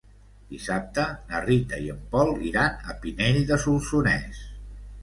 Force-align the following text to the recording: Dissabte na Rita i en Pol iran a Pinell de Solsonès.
Dissabte 0.53 1.05
na 1.31 1.43
Rita 1.45 1.81
i 1.85 1.91
en 1.97 2.01
Pol 2.15 2.35
iran 2.53 2.81
a 2.87 2.97
Pinell 3.05 3.43
de 3.53 3.63
Solsonès. 3.69 4.47